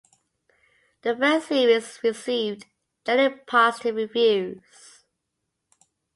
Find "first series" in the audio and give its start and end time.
1.15-1.99